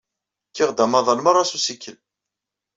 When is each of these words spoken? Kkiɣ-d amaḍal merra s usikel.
Kkiɣ-d 0.49 0.79
amaḍal 0.83 1.19
merra 1.21 1.43
s 1.49 1.51
usikel. 1.57 1.97